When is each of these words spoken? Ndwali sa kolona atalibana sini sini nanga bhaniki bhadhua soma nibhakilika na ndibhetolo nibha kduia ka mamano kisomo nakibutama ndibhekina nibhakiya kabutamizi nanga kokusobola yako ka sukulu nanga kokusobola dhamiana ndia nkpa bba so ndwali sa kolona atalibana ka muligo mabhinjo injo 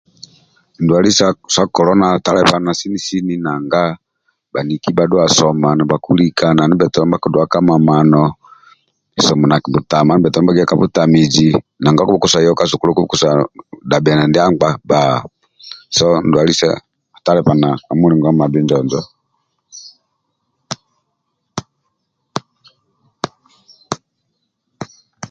Ndwali 0.83 1.11
sa 1.53 1.61
kolona 1.75 2.05
atalibana 2.15 2.71
sini 2.79 2.99
sini 3.07 3.33
nanga 3.45 3.83
bhaniki 4.53 4.89
bhadhua 4.97 5.25
soma 5.37 5.69
nibhakilika 5.77 6.45
na 6.53 6.63
ndibhetolo 6.65 7.05
nibha 7.05 7.21
kduia 7.23 7.51
ka 7.51 7.59
mamano 7.67 8.23
kisomo 9.13 9.45
nakibutama 9.47 10.11
ndibhekina 10.13 10.41
nibhakiya 10.41 10.69
kabutamizi 10.69 11.47
nanga 11.81 12.01
kokusobola 12.07 12.43
yako 12.45 12.57
ka 12.59 12.69
sukulu 12.71 12.89
nanga 12.91 13.01
kokusobola 13.03 13.41
dhamiana 13.89 14.23
ndia 14.27 14.45
nkpa 14.51 14.69
bba 14.83 15.01
so 15.97 16.05
ndwali 16.27 16.53
sa 16.59 16.69
kolona 16.69 17.17
atalibana 17.17 17.69
ka 17.85 17.93
muligo 17.99 18.29
mabhinjo 18.39 18.75
injo 18.83 19.01